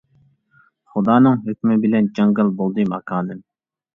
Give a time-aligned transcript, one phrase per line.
[0.93, 3.45] خۇدانىڭ ھۆكمى بىلەن، جاڭگال بولدى ماكانىم.